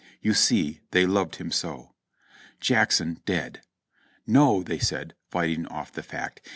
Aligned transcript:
You 0.19 0.33
see 0.33 0.79
they 0.89 1.05
loved 1.05 1.35
him 1.35 1.51
so! 1.51 1.93
"Jackson 2.59 3.21
dead." 3.27 3.61
"No!" 4.25 4.63
they 4.63 4.79
said, 4.79 5.13
fighting 5.29 5.67
off 5.67 5.93
the 5.93 6.01
fact. 6.01 6.41